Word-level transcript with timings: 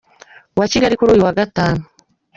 wa 0.59 0.65
Kigali, 0.71 0.95
kuri 0.97 1.09
uyu 1.13 1.25
wa 1.27 1.37
Gatanu. 1.39 1.81